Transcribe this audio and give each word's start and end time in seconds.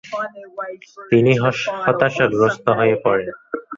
তিনি 1.11 1.31
হতাশাগ্রস্ত 1.85 2.65
হয়ে 2.79 2.95
পড়েন। 3.03 3.27